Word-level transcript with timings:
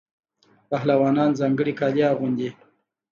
پهلوانان 0.69 1.29
ځانګړي 1.39 1.73
کالي 1.79 2.01
اغوندي. 2.11 2.49